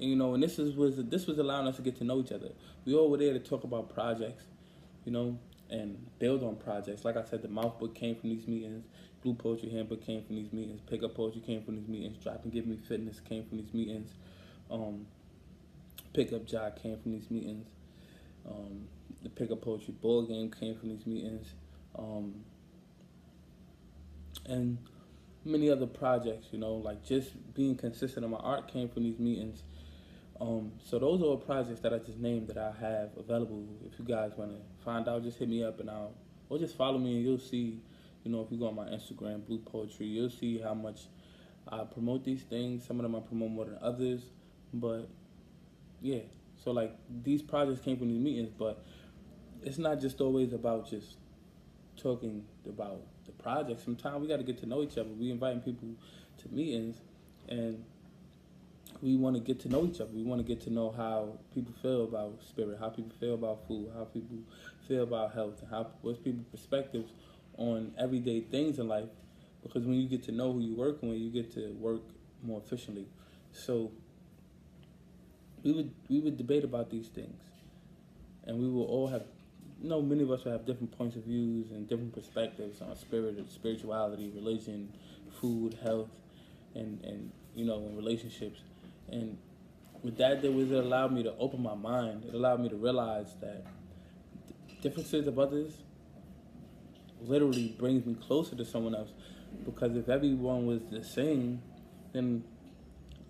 and, 0.00 0.10
you 0.10 0.16
know, 0.16 0.34
and 0.34 0.42
this 0.42 0.58
is 0.58 0.76
was 0.76 0.96
this 0.96 1.26
was 1.26 1.38
allowing 1.38 1.66
us 1.66 1.76
to 1.76 1.82
get 1.82 1.96
to 1.96 2.04
know 2.04 2.20
each 2.20 2.32
other. 2.32 2.50
We 2.84 2.94
all 2.94 3.10
were 3.10 3.18
there 3.18 3.32
to 3.32 3.40
talk 3.40 3.64
about 3.64 3.92
projects, 3.92 4.44
you 5.04 5.12
know, 5.12 5.38
and 5.70 6.06
build 6.18 6.42
on 6.42 6.56
projects. 6.56 7.04
Like 7.04 7.16
I 7.16 7.24
said, 7.24 7.42
the 7.42 7.48
mouth 7.48 7.78
book 7.78 7.94
came 7.94 8.14
from 8.14 8.30
these 8.30 8.46
meetings. 8.46 8.84
Blue 9.22 9.34
Poetry 9.34 9.70
Handbook 9.70 10.04
came 10.04 10.22
from 10.24 10.36
these 10.36 10.52
meetings. 10.52 10.80
Pick 10.88 11.02
Up 11.02 11.14
Poetry 11.14 11.40
came 11.40 11.62
from 11.62 11.76
these 11.76 11.88
meetings. 11.88 12.18
Drop 12.22 12.42
and 12.44 12.52
Give 12.52 12.66
Me 12.66 12.78
Fitness 12.88 13.20
came 13.20 13.44
from 13.44 13.58
these 13.58 13.72
meetings. 13.74 14.10
Um, 14.70 15.06
Pick 16.12 16.32
Up 16.32 16.46
came 16.46 16.98
from 16.98 17.12
these 17.12 17.30
meetings. 17.30 17.66
Um, 18.48 18.88
the 19.22 19.28
Pick 19.28 19.50
Up 19.50 19.62
Poetry 19.62 19.94
Board 20.00 20.28
Game 20.28 20.50
came 20.50 20.76
from 20.76 20.90
these 20.90 21.06
meetings. 21.06 21.46
Um, 21.98 22.44
and 24.46 24.78
many 25.44 25.70
other 25.70 25.86
projects, 25.86 26.48
you 26.52 26.58
know, 26.58 26.74
like 26.74 27.04
just 27.04 27.30
being 27.54 27.76
consistent 27.76 28.24
in 28.24 28.30
my 28.30 28.38
art 28.38 28.68
came 28.68 28.88
from 28.88 29.02
these 29.04 29.18
meetings. 29.18 29.62
Um, 30.40 30.72
so 30.84 30.98
those 30.98 31.22
are 31.22 31.36
projects 31.36 31.80
that 31.80 31.92
I 31.92 31.98
just 31.98 32.18
named 32.18 32.48
that 32.48 32.58
I 32.58 32.72
have 32.80 33.10
available. 33.16 33.64
If 33.90 33.98
you 33.98 34.04
guys 34.04 34.32
want 34.36 34.52
to 34.52 34.84
find 34.84 35.08
out, 35.08 35.24
just 35.24 35.38
hit 35.38 35.48
me 35.48 35.64
up 35.64 35.80
and 35.80 35.90
I'll, 35.90 36.12
or 36.48 36.58
just 36.58 36.76
follow 36.76 36.98
me 36.98 37.16
and 37.16 37.24
you'll 37.24 37.38
see, 37.38 37.80
you 38.24 38.30
know, 38.30 38.42
if 38.42 38.50
you 38.50 38.58
go 38.58 38.68
on 38.68 38.74
my 38.74 38.86
Instagram, 38.86 39.46
Blue 39.46 39.58
Poetry, 39.58 40.06
you'll 40.06 40.30
see 40.30 40.58
how 40.58 40.74
much 40.74 41.02
I 41.70 41.84
promote 41.84 42.24
these 42.24 42.42
things. 42.42 42.86
Some 42.86 42.98
of 42.98 43.02
them 43.02 43.14
I 43.14 43.20
promote 43.20 43.50
more 43.50 43.64
than 43.66 43.78
others, 43.80 44.22
but 44.72 45.08
yeah. 46.00 46.20
So 46.62 46.72
like 46.72 46.96
these 47.22 47.42
projects 47.42 47.80
came 47.80 47.96
from 47.96 48.08
these 48.08 48.20
meetings, 48.20 48.50
but 48.56 48.84
it's 49.62 49.78
not 49.78 50.00
just 50.00 50.20
always 50.20 50.52
about 50.52 50.88
just 50.88 51.16
talking 51.96 52.44
about 52.66 53.00
the 53.26 53.32
project. 53.32 53.80
Sometimes 53.84 54.20
we 54.20 54.28
got 54.28 54.38
to 54.38 54.42
get 54.42 54.58
to 54.58 54.66
know 54.66 54.82
each 54.82 54.98
other. 54.98 55.10
We 55.10 55.30
inviting 55.30 55.60
people 55.60 55.88
to 56.38 56.48
meetings, 56.48 56.96
and 57.48 57.84
we 59.02 59.16
want 59.16 59.36
to 59.36 59.40
get 59.40 59.60
to 59.60 59.68
know 59.68 59.84
each 59.84 60.00
other. 60.00 60.10
We 60.12 60.22
want 60.22 60.40
to 60.40 60.46
get 60.46 60.62
to 60.62 60.70
know 60.70 60.90
how 60.96 61.38
people 61.54 61.74
feel 61.82 62.04
about 62.04 62.40
spirit, 62.48 62.78
how 62.80 62.88
people 62.88 63.12
feel 63.20 63.34
about 63.34 63.66
food, 63.66 63.90
how 63.96 64.04
people 64.04 64.38
feel 64.86 65.02
about 65.02 65.34
health, 65.34 65.60
and 65.60 65.70
how 65.70 65.88
what's 66.02 66.18
people's 66.18 66.46
perspectives 66.50 67.12
on 67.58 67.92
everyday 67.98 68.40
things 68.40 68.78
in 68.78 68.88
life. 68.88 69.08
Because 69.62 69.84
when 69.84 69.94
you 69.94 70.08
get 70.08 70.22
to 70.24 70.32
know 70.32 70.52
who 70.52 70.60
you 70.60 70.74
work 70.74 71.02
with, 71.02 71.18
you 71.18 71.30
get 71.30 71.52
to 71.54 71.72
work 71.78 72.00
more 72.42 72.62
efficiently. 72.64 73.06
So 73.52 73.90
we 75.62 75.72
would 75.72 75.90
we 76.08 76.20
would 76.20 76.38
debate 76.38 76.64
about 76.64 76.90
these 76.90 77.08
things, 77.08 77.42
and 78.44 78.58
we 78.58 78.68
will 78.70 78.84
all 78.86 79.08
have. 79.08 79.24
You 79.80 79.88
know, 79.88 80.02
many 80.02 80.24
of 80.24 80.30
us 80.32 80.44
will 80.44 80.50
have 80.50 80.66
different 80.66 80.96
points 80.98 81.14
of 81.14 81.22
views 81.22 81.70
and 81.70 81.88
different 81.88 82.12
perspectives 82.12 82.80
on 82.80 82.96
spirit, 82.96 83.38
spirituality, 83.48 84.32
religion, 84.34 84.92
food, 85.40 85.78
health, 85.82 86.10
and 86.74 87.04
and 87.04 87.30
you 87.54 87.64
know, 87.64 87.78
in 87.78 87.96
relationships. 87.96 88.60
And 89.10 89.38
with 90.02 90.16
that, 90.18 90.42
there 90.42 90.52
was 90.52 90.70
it 90.70 90.84
allowed 90.84 91.12
me 91.12 91.22
to 91.24 91.34
open 91.38 91.62
my 91.62 91.74
mind. 91.74 92.24
It 92.24 92.34
allowed 92.34 92.60
me 92.60 92.68
to 92.68 92.76
realize 92.76 93.34
that 93.40 93.64
differences 94.82 95.26
of 95.26 95.38
others 95.38 95.72
literally 97.22 97.74
brings 97.78 98.04
me 98.06 98.14
closer 98.14 98.56
to 98.56 98.64
someone 98.64 98.94
else. 98.94 99.10
Because 99.64 99.96
if 99.96 100.08
everyone 100.08 100.66
was 100.66 100.80
the 100.90 101.02
same, 101.02 101.62
then 102.12 102.44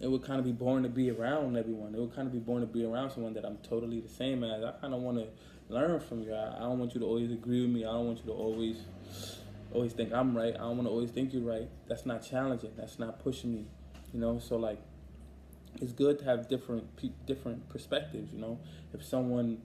it 0.00 0.08
would 0.08 0.22
kind 0.22 0.38
of 0.38 0.44
be 0.44 0.52
boring 0.52 0.82
to 0.84 0.88
be 0.88 1.10
around 1.10 1.56
everyone. 1.56 1.94
It 1.94 2.00
would 2.00 2.14
kind 2.14 2.26
of 2.26 2.32
be 2.32 2.38
boring 2.38 2.66
to 2.66 2.72
be 2.72 2.84
around 2.84 3.10
someone 3.10 3.34
that 3.34 3.44
I'm 3.44 3.58
totally 3.58 4.00
the 4.00 4.08
same 4.08 4.44
as. 4.44 4.62
I 4.64 4.72
kind 4.80 4.94
of 4.94 5.00
want 5.00 5.18
to 5.18 5.26
learn 5.68 6.00
from 6.00 6.22
you. 6.22 6.34
I, 6.34 6.56
I 6.56 6.60
don't 6.60 6.78
want 6.78 6.94
you 6.94 7.00
to 7.00 7.06
always 7.06 7.30
agree 7.30 7.62
with 7.62 7.70
me. 7.70 7.84
I 7.84 7.92
don't 7.92 8.06
want 8.06 8.18
you 8.18 8.26
to 8.26 8.32
always 8.32 8.76
always 9.72 9.92
think 9.92 10.12
I'm 10.12 10.36
right. 10.36 10.54
I 10.54 10.58
don't 10.58 10.76
want 10.76 10.88
to 10.88 10.90
always 10.90 11.10
think 11.10 11.32
you're 11.32 11.42
right. 11.42 11.68
That's 11.88 12.06
not 12.06 12.24
challenging. 12.24 12.70
That's 12.76 12.98
not 12.98 13.22
pushing 13.22 13.52
me. 13.52 13.66
You 14.12 14.20
know, 14.20 14.38
so 14.38 14.56
like 14.56 14.80
it's 15.80 15.92
good 15.92 16.18
to 16.20 16.24
have 16.24 16.48
different 16.48 16.86
different 17.26 17.68
perspectives. 17.68 18.32
You 18.32 18.40
know, 18.40 18.58
if 18.94 19.04
someone 19.04 19.58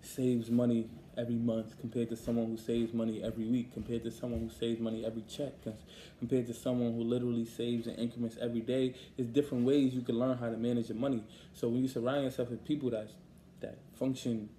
saves 0.00 0.50
money 0.50 0.88
every 1.16 1.34
month 1.34 1.78
compared 1.80 2.08
to 2.10 2.16
someone 2.16 2.46
who 2.46 2.56
saves 2.56 2.92
money 2.92 3.22
every 3.22 3.44
week, 3.44 3.72
compared 3.72 4.02
to 4.04 4.10
someone 4.10 4.40
who 4.40 4.50
saves 4.50 4.80
money 4.80 5.04
every 5.04 5.22
check, 5.22 5.52
compared 6.18 6.46
to 6.46 6.54
someone 6.54 6.92
who 6.94 7.02
literally 7.02 7.44
saves 7.44 7.86
in 7.86 7.94
increments 7.94 8.36
every 8.40 8.60
day, 8.60 8.94
there's 9.16 9.28
different 9.28 9.64
ways 9.64 9.94
you 9.94 10.02
can 10.02 10.18
learn 10.18 10.36
how 10.38 10.50
to 10.50 10.56
manage 10.56 10.88
your 10.88 10.98
money. 10.98 11.22
So 11.54 11.68
when 11.68 11.82
you 11.82 11.88
surround 11.88 12.24
yourself 12.24 12.50
with 12.50 12.64
people 12.64 12.90
that 12.90 13.08
that 13.60 13.78
function 13.98 14.50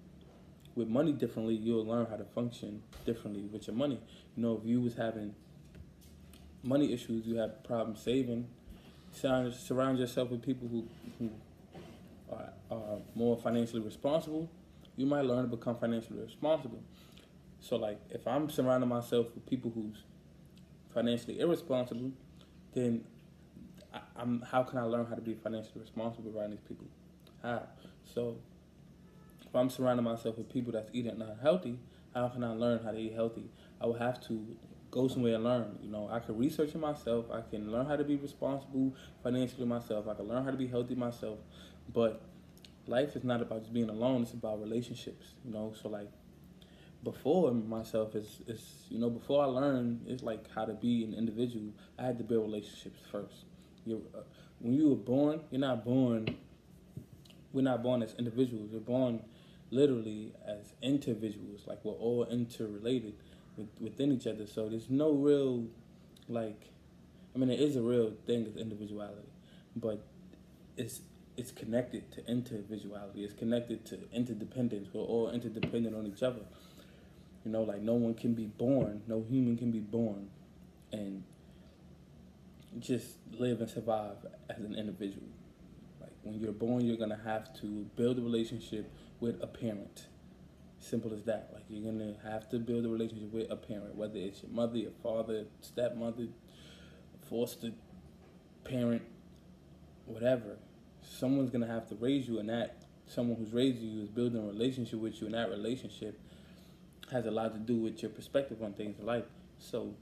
with 0.74 0.88
money 0.88 1.12
differently, 1.12 1.54
you'll 1.54 1.84
learn 1.84 2.06
how 2.06 2.16
to 2.16 2.24
function 2.24 2.82
differently 3.04 3.42
with 3.42 3.66
your 3.66 3.76
money. 3.76 4.00
You 4.36 4.42
know, 4.42 4.60
if 4.62 4.68
you 4.68 4.80
was 4.80 4.94
having 4.94 5.34
money 6.62 6.92
issues, 6.92 7.26
you 7.26 7.36
have 7.36 7.62
problems 7.64 8.00
saving, 8.00 8.46
surround, 9.12 9.54
surround 9.54 9.98
yourself 9.98 10.30
with 10.30 10.42
people 10.42 10.68
who, 10.68 10.86
who 11.18 11.30
are, 12.30 12.50
are 12.70 12.98
more 13.14 13.36
financially 13.36 13.80
responsible, 13.80 14.48
you 14.98 15.06
might 15.06 15.24
learn 15.24 15.48
to 15.48 15.56
become 15.56 15.76
financially 15.76 16.20
responsible. 16.20 16.82
So 17.60 17.76
like 17.76 18.00
if 18.10 18.26
I'm 18.26 18.50
surrounding 18.50 18.88
myself 18.88 19.28
with 19.34 19.46
people 19.46 19.70
who's 19.74 20.02
financially 20.92 21.38
irresponsible, 21.38 22.10
then 22.74 23.04
I, 23.94 24.00
am 24.20 24.44
how 24.50 24.64
can 24.64 24.78
I 24.78 24.82
learn 24.82 25.06
how 25.06 25.14
to 25.14 25.22
be 25.22 25.34
financially 25.34 25.80
responsible 25.80 26.36
around 26.36 26.50
these 26.50 26.60
people? 26.66 26.86
How? 27.42 27.62
So 28.12 28.36
if 29.46 29.54
I'm 29.54 29.70
surrounding 29.70 30.04
myself 30.04 30.36
with 30.36 30.52
people 30.52 30.72
that's 30.72 30.90
eating 30.92 31.16
not 31.16 31.38
healthy, 31.40 31.78
how 32.12 32.28
can 32.28 32.42
I 32.42 32.52
learn 32.52 32.80
how 32.82 32.90
to 32.90 32.98
eat 32.98 33.14
healthy? 33.14 33.44
I 33.80 33.86
will 33.86 33.98
have 33.98 34.20
to 34.26 34.44
go 34.90 35.06
somewhere 35.06 35.36
and 35.36 35.44
learn. 35.44 35.78
You 35.80 35.90
know, 35.90 36.08
I 36.10 36.18
can 36.18 36.36
research 36.36 36.70
it 36.70 36.78
myself. 36.78 37.26
I 37.32 37.42
can 37.48 37.70
learn 37.70 37.86
how 37.86 37.94
to 37.94 38.04
be 38.04 38.16
responsible 38.16 38.94
financially 39.22 39.64
myself. 39.64 40.08
I 40.08 40.14
can 40.14 40.26
learn 40.26 40.44
how 40.44 40.50
to 40.50 40.56
be 40.56 40.66
healthy 40.66 40.96
myself. 40.96 41.38
But 41.92 42.20
life 42.88 43.16
is 43.16 43.24
not 43.24 43.42
about 43.42 43.60
just 43.60 43.72
being 43.72 43.90
alone. 43.90 44.22
It's 44.22 44.32
about 44.32 44.60
relationships. 44.60 45.34
You 45.44 45.52
know, 45.52 45.74
so 45.80 45.88
like 45.88 46.10
before 47.04 47.52
myself 47.52 48.14
is 48.14 48.40
is 48.46 48.86
you 48.88 48.98
know 48.98 49.10
before 49.10 49.42
I 49.42 49.46
learned 49.46 50.04
it's 50.06 50.22
like 50.22 50.44
how 50.54 50.64
to 50.64 50.74
be 50.74 51.04
an 51.04 51.14
individual. 51.14 51.72
I 51.98 52.06
had 52.06 52.18
to 52.18 52.24
build 52.24 52.44
relationships 52.44 53.00
first. 53.10 53.44
You 53.84 54.02
uh, 54.14 54.20
when 54.60 54.74
you 54.74 54.88
were 54.90 54.96
born, 54.96 55.40
you're 55.50 55.60
not 55.60 55.84
born. 55.84 56.36
We're 57.52 57.62
not 57.62 57.82
born 57.82 58.02
as 58.02 58.14
individuals. 58.14 58.70
We're 58.72 58.80
born 58.80 59.22
literally 59.70 60.32
as 60.46 60.72
individuals. 60.82 61.62
Like 61.66 61.84
we're 61.84 61.92
all 61.92 62.26
interrelated 62.30 63.14
with, 63.56 63.68
within 63.80 64.12
each 64.12 64.26
other. 64.26 64.46
So 64.46 64.68
there's 64.68 64.90
no 64.90 65.12
real, 65.12 65.64
like, 66.28 66.70
I 67.34 67.38
mean, 67.38 67.50
it 67.50 67.60
is 67.60 67.76
a 67.76 67.82
real 67.82 68.12
thing 68.26 68.46
is 68.46 68.56
individuality, 68.56 69.28
but 69.76 70.04
it's 70.76 71.00
it's 71.38 71.50
connected 71.52 72.12
to 72.12 72.26
individuality. 72.26 73.24
It's 73.24 73.32
connected 73.32 73.86
to 73.86 73.98
interdependence. 74.12 74.88
We're 74.92 75.02
all 75.02 75.30
interdependent 75.30 75.96
on 75.96 76.06
each 76.06 76.22
other. 76.22 76.42
You 77.44 77.52
know, 77.52 77.62
like 77.62 77.80
no 77.80 77.94
one 77.94 78.14
can 78.14 78.34
be 78.34 78.46
born, 78.46 79.02
no 79.06 79.24
human 79.26 79.56
can 79.56 79.70
be 79.70 79.78
born, 79.78 80.28
and 80.92 81.22
just 82.78 83.16
live 83.32 83.60
and 83.60 83.70
survive 83.70 84.16
as 84.50 84.58
an 84.58 84.74
individual. 84.74 85.28
Like 86.00 86.12
when 86.22 86.38
you're 86.38 86.52
born, 86.52 86.84
you're 86.84 86.98
gonna 86.98 87.20
have 87.24 87.58
to 87.60 87.86
build 87.96 88.18
a 88.18 88.22
relationship 88.22 88.92
with 89.20 89.42
a 89.42 89.46
parent 89.46 90.06
Simple 90.80 91.12
as 91.12 91.22
that. 91.24 91.50
Like 91.52 91.64
you're 91.68 91.90
gonna 91.90 92.14
have 92.22 92.48
to 92.50 92.58
build 92.58 92.84
a 92.86 92.88
relationship 92.88 93.32
with 93.32 93.50
a 93.50 93.56
parent, 93.56 93.96
whether 93.96 94.16
it's 94.18 94.42
your 94.42 94.52
mother, 94.52 94.78
your 94.78 94.92
father, 95.02 95.44
stepmother, 95.60 96.28
foster 97.28 97.72
parent, 98.64 99.02
whatever. 100.06 100.56
Someone's 101.08 101.50
gonna 101.50 101.66
have 101.66 101.88
to 101.88 101.94
raise 101.96 102.28
you, 102.28 102.38
and 102.38 102.48
that 102.48 102.84
someone 103.06 103.36
who's 103.38 103.52
raised 103.52 103.80
you 103.80 104.02
is 104.02 104.08
building 104.08 104.42
a 104.42 104.46
relationship 104.46 105.00
with 105.00 105.20
you, 105.20 105.26
and 105.26 105.34
that 105.34 105.50
relationship 105.50 106.20
has 107.10 107.26
a 107.26 107.30
lot 107.30 107.54
to 107.54 107.58
do 107.58 107.76
with 107.76 108.02
your 108.02 108.10
perspective 108.10 108.62
on 108.62 108.74
things 108.74 108.98
in 108.98 109.06
life. 109.06 109.24
So 109.58 109.94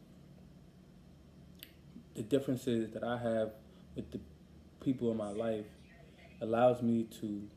the 2.14 2.22
differences 2.22 2.90
that 2.92 3.04
I 3.04 3.18
have 3.18 3.52
with 3.94 4.10
the 4.10 4.20
people 4.80 5.10
in 5.10 5.16
my 5.16 5.30
life 5.30 5.66
allows 6.40 6.82
me 6.82 7.04
to 7.20 7.48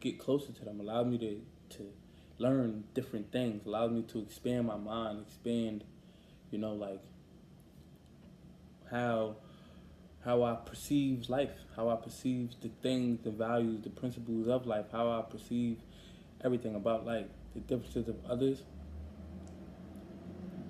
get 0.00 0.18
closer 0.18 0.52
to 0.52 0.64
them, 0.64 0.80
allows 0.80 1.06
me 1.06 1.18
to 1.18 1.40
to 1.76 1.92
learn 2.38 2.84
different 2.94 3.30
things, 3.32 3.66
allows 3.66 3.90
me 3.90 4.02
to 4.02 4.20
expand 4.20 4.66
my 4.66 4.76
mind, 4.76 5.24
expand, 5.26 5.84
you 6.50 6.58
know, 6.58 6.72
like 6.72 7.02
how 8.90 9.36
how 10.28 10.42
I 10.42 10.56
perceive 10.56 11.30
life, 11.30 11.54
how 11.74 11.88
I 11.88 11.96
perceive 11.96 12.50
the 12.60 12.68
things, 12.82 13.20
the 13.24 13.30
values, 13.30 13.80
the 13.80 13.88
principles 13.88 14.46
of 14.46 14.66
life, 14.66 14.84
how 14.92 15.10
I 15.10 15.22
perceive 15.22 15.78
everything 16.44 16.74
about 16.74 17.06
life. 17.06 17.24
The 17.54 17.60
differences 17.60 18.08
of 18.08 18.16
others 18.28 18.60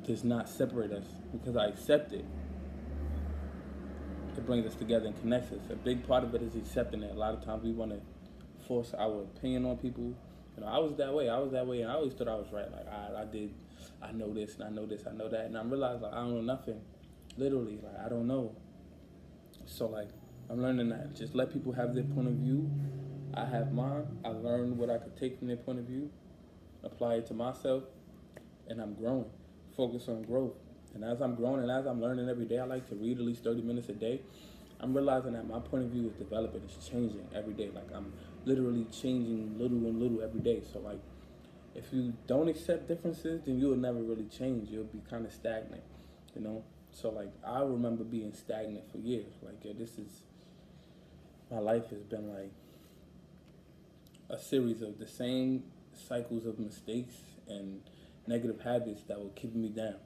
does 0.06 0.22
not 0.22 0.48
separate 0.48 0.92
us 0.92 1.06
because 1.32 1.56
I 1.56 1.66
accept 1.66 2.12
it. 2.12 2.24
It 4.36 4.46
brings 4.46 4.64
us 4.64 4.76
together 4.76 5.06
and 5.06 5.20
connects 5.20 5.50
us. 5.50 5.58
A 5.70 5.74
big 5.74 6.06
part 6.06 6.22
of 6.22 6.32
it 6.36 6.42
is 6.42 6.54
accepting 6.54 7.02
it. 7.02 7.10
A 7.10 7.18
lot 7.18 7.34
of 7.34 7.44
times 7.44 7.64
we 7.64 7.72
want 7.72 7.90
to 7.90 8.00
force 8.64 8.94
our 8.96 9.22
opinion 9.22 9.66
on 9.66 9.76
people. 9.78 10.14
You 10.56 10.60
know, 10.60 10.68
I 10.68 10.78
was 10.78 10.94
that 10.98 11.12
way. 11.12 11.28
I 11.28 11.38
was 11.38 11.50
that 11.50 11.66
way, 11.66 11.80
and 11.80 11.90
I 11.90 11.94
always 11.94 12.12
thought 12.12 12.28
I 12.28 12.36
was 12.36 12.46
right. 12.52 12.70
Like 12.70 12.86
I, 12.86 13.22
I 13.22 13.24
did, 13.24 13.52
I 14.00 14.12
know 14.12 14.32
this, 14.32 14.54
and 14.54 14.62
I 14.62 14.68
know 14.68 14.86
this, 14.86 15.02
I 15.04 15.12
know 15.12 15.28
that, 15.28 15.46
and 15.46 15.58
I 15.58 15.64
realized 15.64 16.02
like 16.02 16.12
I 16.12 16.18
don't 16.18 16.34
know 16.34 16.42
nothing. 16.42 16.80
Literally, 17.36 17.80
like 17.82 18.06
I 18.06 18.08
don't 18.08 18.28
know. 18.28 18.54
So 19.68 19.86
like 19.86 20.08
I'm 20.50 20.62
learning 20.62 20.88
that 20.88 21.14
just 21.14 21.34
let 21.34 21.52
people 21.52 21.72
have 21.72 21.94
their 21.94 22.04
point 22.04 22.28
of 22.28 22.34
view. 22.34 22.70
I 23.34 23.44
have 23.44 23.72
mine. 23.72 24.06
I 24.24 24.28
learned 24.28 24.78
what 24.78 24.90
I 24.90 24.98
could 24.98 25.16
take 25.16 25.38
from 25.38 25.48
their 25.48 25.58
point 25.58 25.78
of 25.78 25.84
view, 25.84 26.10
apply 26.82 27.16
it 27.16 27.26
to 27.26 27.34
myself, 27.34 27.84
and 28.68 28.80
I'm 28.80 28.94
growing. 28.94 29.26
Focus 29.76 30.08
on 30.08 30.22
growth. 30.22 30.54
And 30.94 31.04
as 31.04 31.20
I'm 31.20 31.34
growing 31.34 31.60
and 31.60 31.70
as 31.70 31.86
I'm 31.86 32.00
learning 32.00 32.28
every 32.28 32.46
day, 32.46 32.58
I 32.58 32.64
like 32.64 32.88
to 32.88 32.94
read 32.94 33.18
at 33.18 33.24
least 33.24 33.44
30 33.44 33.62
minutes 33.62 33.90
a 33.90 33.92
day. 33.92 34.22
I'm 34.80 34.94
realizing 34.94 35.34
that 35.34 35.46
my 35.46 35.60
point 35.60 35.84
of 35.84 35.90
view 35.90 36.08
is 36.08 36.14
developing, 36.14 36.62
it's 36.64 36.88
changing 36.88 37.26
every 37.34 37.52
day. 37.52 37.70
Like 37.74 37.88
I'm 37.94 38.12
literally 38.46 38.86
changing 38.90 39.58
little 39.58 39.76
and 39.76 40.00
little 40.00 40.22
every 40.22 40.40
day. 40.40 40.62
So 40.72 40.80
like 40.80 41.00
if 41.74 41.92
you 41.92 42.14
don't 42.26 42.48
accept 42.48 42.88
differences, 42.88 43.42
then 43.44 43.58
you'll 43.58 43.76
never 43.76 43.98
really 43.98 44.26
change. 44.26 44.70
You'll 44.70 44.84
be 44.84 45.02
kind 45.10 45.26
of 45.26 45.32
stagnant, 45.32 45.82
you 46.34 46.40
know? 46.40 46.64
So 46.92 47.10
like 47.10 47.32
I 47.46 47.60
remember 47.62 48.04
being 48.04 48.32
stagnant 48.32 48.90
for 48.90 48.98
years. 48.98 49.32
Like 49.42 49.64
yeah, 49.64 49.72
this 49.76 49.98
is 49.98 50.22
my 51.50 51.58
life 51.58 51.90
has 51.90 52.02
been 52.02 52.28
like 52.28 52.52
a 54.30 54.38
series 54.38 54.82
of 54.82 54.98
the 54.98 55.06
same 55.06 55.64
cycles 55.94 56.44
of 56.44 56.58
mistakes 56.58 57.14
and 57.48 57.80
negative 58.26 58.60
habits 58.60 59.02
that 59.04 59.18
were 59.18 59.30
keeping 59.30 59.62
me 59.62 59.70
down. 59.70 59.96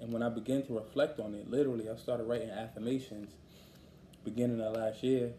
And 0.00 0.12
when 0.12 0.22
I 0.22 0.28
began 0.28 0.66
to 0.66 0.74
reflect 0.74 1.20
on 1.20 1.34
it, 1.34 1.48
literally 1.48 1.88
I 1.88 1.96
started 1.96 2.24
writing 2.24 2.50
affirmations 2.50 3.32
beginning 4.24 4.60
of 4.60 4.74
last 4.74 5.02
year 5.02 5.32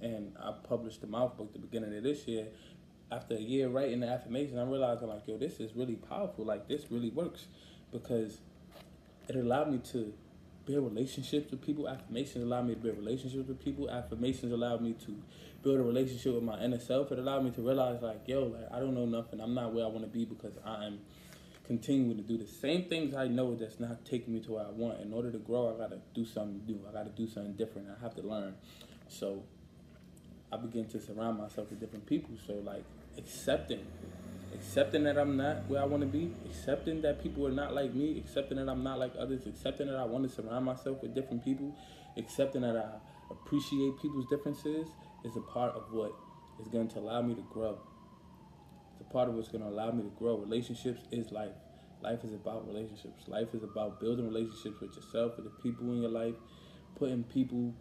and 0.00 0.32
I 0.38 0.52
published 0.52 1.00
the 1.00 1.06
mouth 1.06 1.36
book 1.36 1.52
the 1.52 1.58
beginning 1.58 1.96
of 1.96 2.02
this 2.02 2.28
year. 2.28 2.46
After 3.10 3.34
a 3.34 3.40
year 3.40 3.68
writing 3.68 4.00
the 4.00 4.08
affirmation, 4.08 4.58
I 4.58 4.64
realized 4.64 5.02
I'm 5.02 5.08
like, 5.08 5.26
yo, 5.26 5.38
this 5.38 5.60
is 5.60 5.74
really 5.74 5.94
powerful. 5.96 6.44
Like 6.44 6.68
this 6.68 6.90
really 6.90 7.10
works 7.10 7.46
because 7.92 8.38
it 9.28 9.36
allowed 9.36 9.70
me 9.70 9.78
to 9.92 10.12
build 10.66 10.84
relationships 10.84 11.50
with 11.50 11.62
people. 11.62 11.88
Affirmations 11.88 12.44
allowed 12.44 12.66
me 12.66 12.74
to 12.74 12.80
build 12.80 12.98
relationships 12.98 13.48
with 13.48 13.64
people. 13.64 13.88
Affirmations 13.88 14.52
allowed 14.52 14.82
me 14.82 14.94
to 15.06 15.16
build 15.62 15.78
a 15.78 15.82
relationship 15.82 16.34
with 16.34 16.42
my 16.42 16.60
inner 16.60 16.78
self. 16.78 17.10
It 17.12 17.18
allowed 17.18 17.44
me 17.44 17.50
to 17.52 17.62
realize 17.62 18.02
like, 18.02 18.22
yo, 18.26 18.44
like 18.44 18.72
I 18.72 18.80
don't 18.80 18.94
know 18.94 19.06
nothing. 19.06 19.40
I'm 19.40 19.54
not 19.54 19.72
where 19.72 19.84
I 19.84 19.88
want 19.88 20.02
to 20.02 20.10
be 20.10 20.24
because 20.24 20.54
I'm 20.64 20.98
continuing 21.66 22.16
to 22.16 22.22
do 22.22 22.38
the 22.38 22.46
same 22.46 22.84
things 22.84 23.14
I 23.14 23.26
know 23.26 23.54
that's 23.56 23.80
not 23.80 24.04
taking 24.04 24.34
me 24.34 24.40
to 24.40 24.52
where 24.52 24.66
I 24.66 24.70
want. 24.70 25.00
In 25.00 25.12
order 25.12 25.30
to 25.32 25.38
grow, 25.38 25.74
I 25.74 25.78
gotta 25.78 25.98
do 26.14 26.24
something 26.24 26.62
new. 26.66 26.80
I 26.88 26.92
gotta 26.92 27.10
do 27.10 27.26
something 27.26 27.54
different. 27.54 27.88
I 27.96 28.00
have 28.02 28.14
to 28.16 28.22
learn. 28.22 28.54
So 29.08 29.42
I 30.52 30.56
begin 30.56 30.86
to 30.86 31.00
surround 31.00 31.38
myself 31.38 31.70
with 31.70 31.80
different 31.80 32.06
people. 32.06 32.36
So 32.46 32.54
like 32.54 32.84
accepting 33.18 33.84
accepting 34.56 35.04
that 35.04 35.18
I'm 35.18 35.36
not 35.36 35.68
where 35.68 35.80
I 35.80 35.84
want 35.84 36.02
to 36.02 36.08
be, 36.08 36.32
accepting 36.46 37.02
that 37.02 37.22
people 37.22 37.46
are 37.46 37.52
not 37.52 37.74
like 37.74 37.94
me, 37.94 38.18
accepting 38.18 38.56
that 38.56 38.68
I'm 38.68 38.82
not 38.82 38.98
like 38.98 39.12
others, 39.18 39.46
accepting 39.46 39.86
that 39.88 39.96
I 39.96 40.04
want 40.04 40.28
to 40.28 40.34
surround 40.34 40.64
myself 40.64 41.02
with 41.02 41.14
different 41.14 41.44
people, 41.44 41.76
accepting 42.16 42.62
that 42.62 42.76
I 42.76 42.86
appreciate 43.30 44.00
people's 44.00 44.26
differences 44.28 44.88
is 45.24 45.36
a 45.36 45.40
part 45.40 45.74
of 45.74 45.92
what 45.92 46.12
is 46.60 46.68
going 46.68 46.88
to 46.88 46.98
allow 46.98 47.20
me 47.22 47.34
to 47.34 47.42
grow. 47.52 47.78
It's 48.92 49.00
a 49.00 49.12
part 49.12 49.28
of 49.28 49.34
what's 49.34 49.48
going 49.48 49.62
to 49.62 49.68
allow 49.68 49.90
me 49.90 50.02
to 50.02 50.12
grow. 50.18 50.36
Relationships 50.38 51.02
is 51.10 51.30
life. 51.30 51.56
Life 52.02 52.24
is 52.24 52.32
about 52.32 52.66
relationships. 52.66 53.28
Life 53.28 53.48
is 53.54 53.62
about 53.62 54.00
building 54.00 54.26
relationships 54.26 54.80
with 54.80 54.94
yourself, 54.96 55.36
with 55.36 55.44
the 55.44 55.62
people 55.62 55.92
in 55.92 56.00
your 56.02 56.10
life, 56.10 56.34
putting 56.98 57.24
people, 57.24 57.74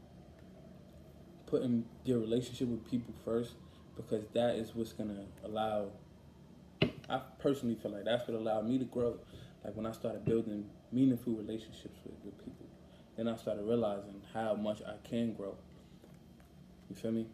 putting 1.46 1.86
your 2.04 2.20
relationship 2.20 2.68
with 2.68 2.90
people 2.90 3.14
first, 3.24 3.54
because 3.96 4.26
that 4.34 4.56
is 4.56 4.76
what's 4.76 4.94
going 4.94 5.10
to 5.10 5.48
allow 5.48 5.90
I 7.10 7.22
personally 7.40 7.76
feel 7.76 7.92
like 7.92 8.06
that's 8.06 8.28
what 8.28 8.38
allowed 8.38 8.68
me 8.68 8.78
to 8.80 8.86
grow. 8.86 9.18
Like 9.64 9.76
when 9.76 9.86
I 9.86 9.92
started 9.92 10.26
building 10.26 10.66
meaningful 10.92 11.34
relationships 11.34 12.00
with, 12.06 12.16
with 12.24 12.38
people, 12.38 12.66
then 13.16 13.28
I 13.28 13.36
started 13.36 13.64
realizing 13.64 14.22
how 14.34 14.56
much 14.56 14.82
I 14.82 14.96
can 15.08 15.34
grow. 15.34 15.56
You 16.90 16.96
feel 16.96 17.12
me? 17.12 17.28